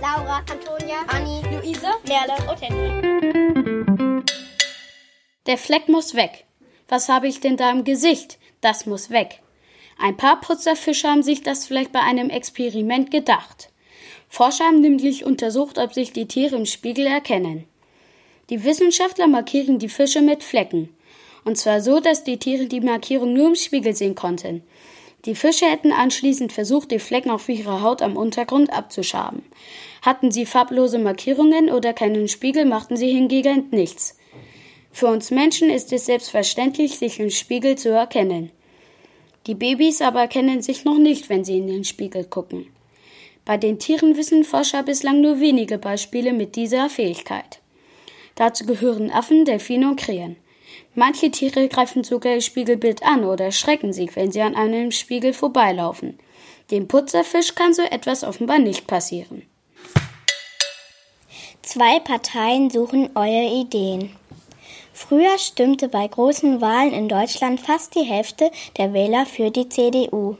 [0.00, 4.22] Laura, Antonia, Anni, Luise, Merle und Henry.
[5.46, 6.46] Der Fleck muss weg.
[6.88, 8.38] Was habe ich denn da im Gesicht?
[8.62, 9.40] Das muss weg.
[9.98, 13.68] Ein paar Putzerfische haben sich das vielleicht bei einem Experiment gedacht.
[14.30, 17.66] Forscher haben nämlich untersucht, ob sich die Tiere im Spiegel erkennen.
[18.48, 20.96] Die Wissenschaftler markieren die Fische mit Flecken.
[21.44, 24.62] Und zwar so, dass die Tiere die Markierung nur im Spiegel sehen konnten.
[25.26, 29.42] Die Fische hätten anschließend versucht, die Flecken auf ihrer Haut am Untergrund abzuschaben.
[30.02, 34.16] Hatten sie farblose Markierungen oder keinen Spiegel, machten sie hingegen nichts.
[34.92, 38.50] Für uns Menschen ist es selbstverständlich, sich im Spiegel zu erkennen.
[39.46, 42.66] Die Babys aber erkennen sich noch nicht, wenn sie in den Spiegel gucken.
[43.44, 47.60] Bei den Tieren wissen Forscher bislang nur wenige Beispiele mit dieser Fähigkeit.
[48.34, 50.36] Dazu gehören Affen, Delfine und Krähen.
[50.94, 55.32] Manche Tiere greifen sogar ihr Spiegelbild an oder schrecken sich, wenn sie an einem Spiegel
[55.32, 56.18] vorbeilaufen.
[56.70, 59.42] Dem Putzerfisch kann so etwas offenbar nicht passieren.
[61.62, 64.16] Zwei Parteien suchen eure Ideen.
[64.92, 70.36] Früher stimmte bei großen Wahlen in Deutschland fast die Hälfte der Wähler für die CDU.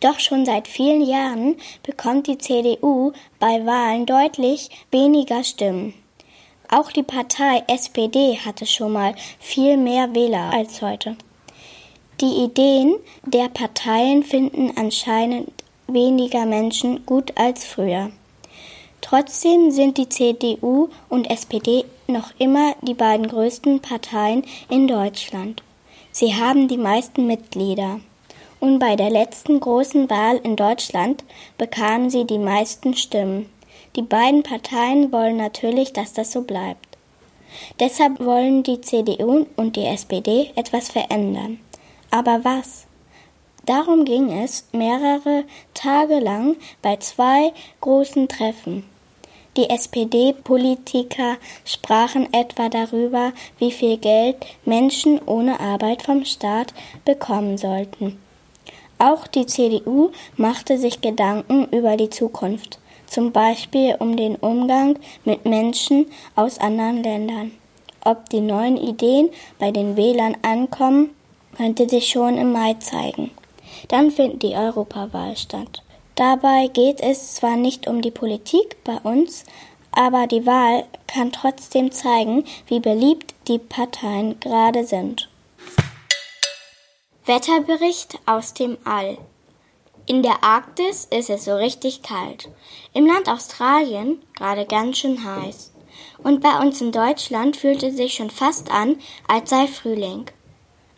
[0.00, 5.94] Doch schon seit vielen Jahren bekommt die CDU bei Wahlen deutlich weniger Stimmen.
[6.74, 11.16] Auch die Partei SPD hatte schon mal viel mehr Wähler als heute.
[12.20, 15.52] Die Ideen der Parteien finden anscheinend
[15.86, 18.10] weniger Menschen gut als früher.
[19.02, 25.62] Trotzdem sind die CDU und SPD noch immer die beiden größten Parteien in Deutschland.
[26.10, 28.00] Sie haben die meisten Mitglieder.
[28.58, 31.22] Und bei der letzten großen Wahl in Deutschland
[31.56, 33.48] bekamen sie die meisten Stimmen.
[33.96, 36.98] Die beiden Parteien wollen natürlich, dass das so bleibt.
[37.78, 41.60] Deshalb wollen die CDU und die SPD etwas verändern.
[42.10, 42.86] Aber was?
[43.66, 48.84] Darum ging es mehrere Tage lang bei zwei großen Treffen.
[49.56, 58.18] Die SPD-Politiker sprachen etwa darüber, wie viel Geld Menschen ohne Arbeit vom Staat bekommen sollten.
[58.98, 62.78] Auch die CDU machte sich Gedanken über die Zukunft,
[63.14, 67.52] zum Beispiel um den Umgang mit Menschen aus anderen Ländern.
[68.04, 69.30] Ob die neuen Ideen
[69.60, 71.10] bei den Wählern ankommen,
[71.56, 73.30] könnte sich schon im Mai zeigen.
[73.86, 75.82] Dann findet die Europawahl statt.
[76.16, 79.44] Dabei geht es zwar nicht um die Politik bei uns,
[79.92, 85.28] aber die Wahl kann trotzdem zeigen, wie beliebt die Parteien gerade sind.
[87.26, 89.18] Wetterbericht aus dem All.
[90.06, 92.50] In der Arktis ist es so richtig kalt.
[92.92, 95.72] Im Land Australien gerade ganz schön heiß.
[96.18, 98.96] Und bei uns in Deutschland fühlt es sich schon fast an,
[99.28, 100.26] als sei Frühling.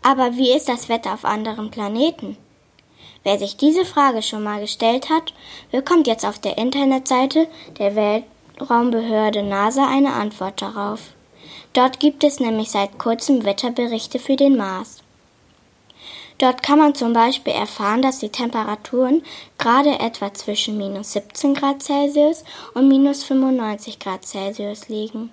[0.02, 2.36] Aber wie ist das Wetter auf anderen Planeten?
[3.22, 5.32] Wer sich diese Frage schon mal gestellt hat,
[5.70, 7.46] bekommt jetzt auf der Internetseite
[7.78, 11.12] der Weltraumbehörde NASA eine Antwort darauf.
[11.72, 14.98] Dort gibt es nämlich seit kurzem Wetterberichte für den Mars.
[16.38, 19.22] Dort kann man zum Beispiel erfahren, dass die Temperaturen
[19.58, 25.30] gerade etwa zwischen minus 17 Grad Celsius und minus 95 Grad Celsius liegen.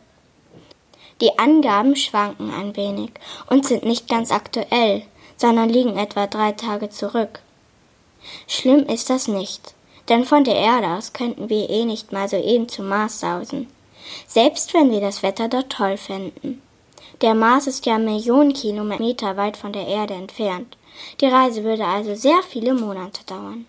[1.20, 3.12] Die Angaben schwanken ein wenig
[3.48, 5.04] und sind nicht ganz aktuell,
[5.36, 7.42] sondern liegen etwa drei Tage zurück.
[8.48, 9.74] Schlimm ist das nicht,
[10.08, 13.68] denn von der Erde aus könnten wir eh nicht mal so eben zum Mars sausen,
[14.28, 16.62] selbst wenn wir das Wetter dort toll fänden.
[17.22, 20.78] Der Mars ist ja Millionen Kilometer weit von der Erde entfernt.
[21.22, 23.66] Die Reise würde also sehr viele Monate dauern.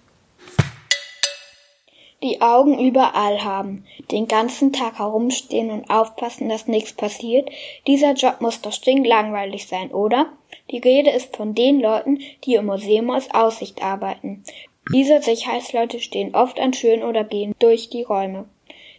[2.22, 7.50] Die Augen überall haben, den ganzen Tag herumstehen und aufpassen, dass nichts passiert,
[7.86, 10.32] dieser Job muss doch stinklangweilig sein, oder?
[10.70, 14.42] Die Rede ist von den Leuten, die im Museum aus Aussicht arbeiten.
[14.92, 18.46] Diese Sicherheitsleute stehen oft an Türen oder gehen durch die Räume.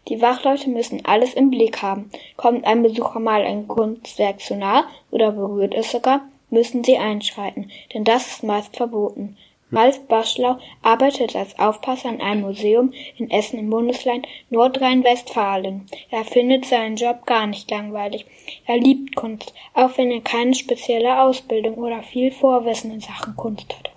[0.08, 2.12] Die Wachleute müssen alles im Blick haben.
[2.38, 7.72] Kommt ein Besucher mal ein Kunstwerk zu nah oder berührt es sogar, müssen sie einschreiten,
[7.94, 9.38] denn das ist meist verboten.
[9.72, 15.88] Ralf Baschlau arbeitet als Aufpasser in einem Museum in Essen im Bundesland Nordrhein-Westfalen.
[16.12, 18.26] Er findet seinen Job gar nicht langweilig.
[18.68, 23.76] Er liebt Kunst, auch wenn er keine spezielle Ausbildung oder viel Vorwissen in Sachen Kunst
[23.76, 23.92] hat.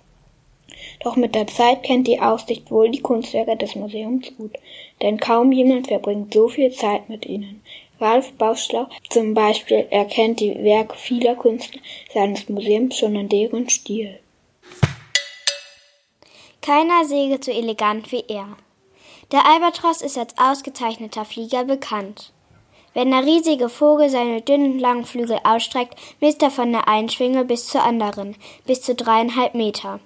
[1.01, 4.57] Doch mit der Zeit kennt die Aussicht wohl die Kunstwerke des Museums gut,
[5.01, 7.61] denn kaum jemand verbringt so viel Zeit mit ihnen.
[7.99, 11.81] Ralf Bauschlau zum Beispiel erkennt die Werke vieler Künstler
[12.13, 14.19] seines Museums schon an deren Stil.
[16.61, 18.57] Keiner segelt so elegant wie er.
[19.31, 22.31] Der Albatros ist als ausgezeichneter Flieger bekannt.
[22.93, 27.45] Wenn der riesige Vogel seine dünnen, langen Flügel ausstreckt, misst er von der einen Schwinge
[27.45, 28.35] bis zur anderen,
[28.65, 29.99] bis zu dreieinhalb Meter.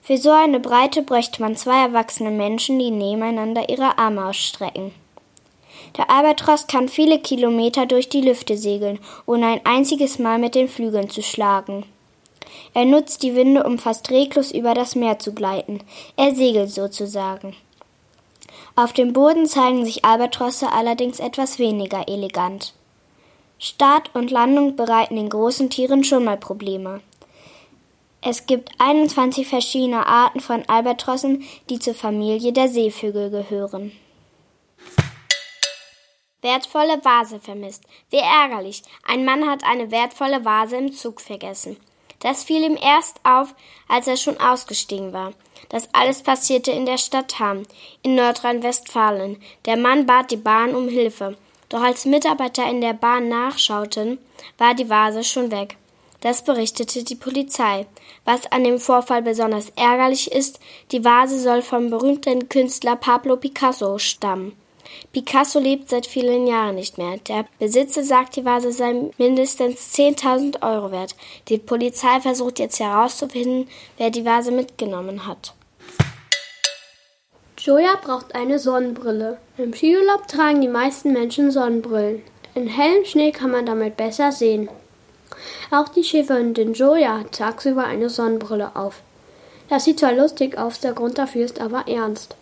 [0.00, 4.92] Für so eine Breite bräuchte man zwei erwachsene Menschen, die nebeneinander ihre Arme ausstrecken.
[5.96, 10.68] Der Albatros kann viele Kilometer durch die Lüfte segeln, ohne ein einziges Mal mit den
[10.68, 11.84] Flügeln zu schlagen.
[12.72, 15.80] Er nutzt die Winde, um fast reglos über das Meer zu gleiten.
[16.16, 17.54] Er segelt sozusagen.
[18.76, 22.74] Auf dem Boden zeigen sich Albatrosse allerdings etwas weniger elegant.
[23.60, 27.00] Start und Landung bereiten den großen Tieren schon mal Probleme.
[28.20, 33.92] Es gibt 21 verschiedene Arten von Albatrossen, die zur Familie der Seevögel gehören.
[36.44, 37.84] Wertvolle Vase vermisst.
[38.10, 38.82] Wie ärgerlich.
[39.02, 41.78] Ein Mann hat eine wertvolle Vase im Zug vergessen.
[42.20, 43.54] Das fiel ihm erst auf,
[43.88, 45.32] als er schon ausgestiegen war.
[45.70, 47.62] Das alles passierte in der Stadt Hamm
[48.02, 49.40] in Nordrhein-Westfalen.
[49.64, 51.38] Der Mann bat die Bahn um Hilfe.
[51.70, 54.18] Doch als Mitarbeiter in der Bahn nachschauten,
[54.58, 55.78] war die Vase schon weg.
[56.20, 57.86] Das berichtete die Polizei.
[58.26, 60.60] Was an dem Vorfall besonders ärgerlich ist,
[60.92, 64.54] die Vase soll vom berühmten Künstler Pablo Picasso stammen.
[65.12, 67.18] Picasso lebt seit vielen Jahren nicht mehr.
[67.28, 71.14] Der Besitzer sagt, die Vase sei mindestens 10.000 Euro wert.
[71.48, 75.54] Die Polizei versucht jetzt herauszufinden, wer die Vase mitgenommen hat.
[77.58, 79.38] Joja braucht eine Sonnenbrille.
[79.56, 82.22] Im Skiurlaub tragen die meisten Menschen Sonnenbrillen.
[82.54, 84.68] In hellem Schnee kann man damit besser sehen.
[85.70, 89.00] Auch die Schäferhündin Joja hat tagsüber eine Sonnenbrille auf.
[89.68, 92.36] Das sieht zwar lustig aus, der Grund dafür ist aber ernst.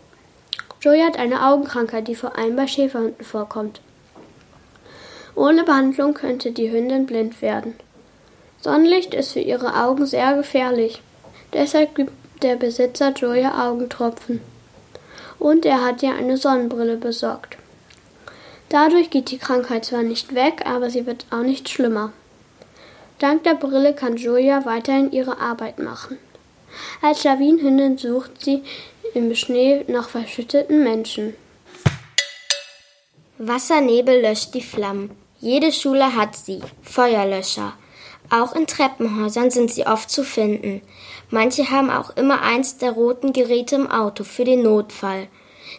[0.82, 3.80] Joey hat eine Augenkrankheit, die vor allem bei Schäferhunden vorkommt.
[5.36, 7.74] Ohne Behandlung könnte die Hündin blind werden.
[8.60, 11.00] Sonnenlicht ist für ihre Augen sehr gefährlich.
[11.52, 12.12] Deshalb gibt
[12.42, 14.40] der Besitzer Joya Augentropfen.
[15.38, 17.56] Und er hat ihr eine Sonnenbrille besorgt.
[18.68, 22.12] Dadurch geht die Krankheit zwar nicht weg, aber sie wird auch nicht schlimmer.
[23.18, 26.18] Dank der Brille kann Julia weiterhin ihre Arbeit machen.
[27.02, 28.64] Als Lawinenhündin sucht sie
[29.14, 31.34] im Schnee nach verschütteten Menschen.
[33.38, 35.10] Wassernebel löscht die Flammen.
[35.40, 36.60] Jede Schule hat sie.
[36.82, 37.74] Feuerlöscher.
[38.30, 40.80] Auch in Treppenhäusern sind sie oft zu finden.
[41.30, 45.28] Manche haben auch immer eins der roten Geräte im Auto für den Notfall.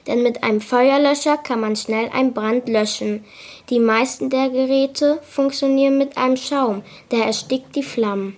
[0.08, 3.24] Denn mit einem Feuerlöscher kann man schnell einen Brand löschen.
[3.70, 8.36] Die meisten der Geräte funktionieren mit einem Schaum, der erstickt die Flammen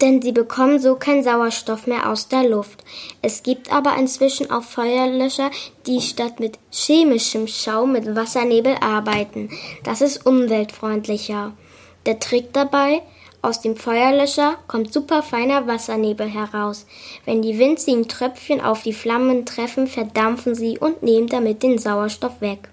[0.00, 2.84] denn sie bekommen so keinen Sauerstoff mehr aus der Luft.
[3.22, 5.50] Es gibt aber inzwischen auch Feuerlöscher,
[5.86, 9.50] die statt mit chemischem Schaum mit Wassernebel arbeiten.
[9.82, 11.52] Das ist umweltfreundlicher.
[12.06, 13.02] Der Trick dabei,
[13.44, 16.86] aus dem Feuerlöscher kommt superfeiner Wassernebel heraus.
[17.26, 22.40] Wenn die winzigen Tröpfchen auf die Flammen treffen, verdampfen sie und nehmen damit den Sauerstoff
[22.40, 22.70] weg.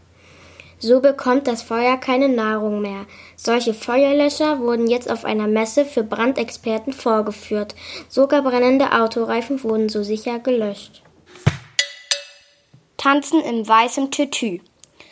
[0.83, 3.05] So bekommt das Feuer keine Nahrung mehr.
[3.35, 7.75] Solche Feuerlöscher wurden jetzt auf einer Messe für Brandexperten vorgeführt.
[8.09, 11.03] Sogar brennende Autoreifen wurden so sicher gelöscht.
[12.97, 14.59] Tanzen im weißen Tütü.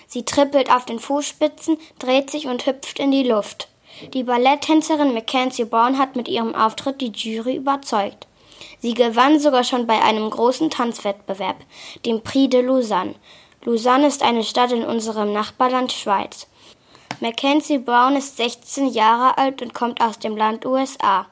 [0.07, 3.67] Sie trippelt auf den Fußspitzen, dreht sich und hüpft in die Luft.
[4.15, 8.25] Die Balletttänzerin Mackenzie Brown hat mit ihrem Auftritt die Jury überzeugt.
[8.79, 11.57] Sie gewann sogar schon bei einem großen Tanzwettbewerb,
[12.07, 13.13] dem Prix de Lausanne.
[13.65, 16.47] Lausanne ist eine Stadt in unserem Nachbarland Schweiz.
[17.19, 21.25] Mackenzie Brown ist 16 Jahre alt und kommt aus dem Land USA.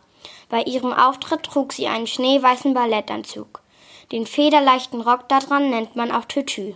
[0.49, 3.61] Bei ihrem Auftritt trug sie einen schneeweißen Ballettanzug.
[4.11, 6.73] Den federleichten Rock daran nennt man auch Tütü.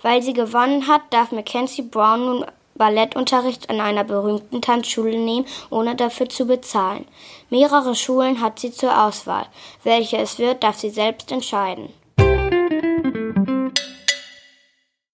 [0.00, 5.96] Weil sie gewonnen hat, darf Mackenzie Brown nun Ballettunterricht an einer berühmten Tanzschule nehmen, ohne
[5.96, 7.06] dafür zu bezahlen.
[7.50, 9.46] Mehrere Schulen hat sie zur Auswahl.
[9.82, 11.92] Welche es wird, darf sie selbst entscheiden.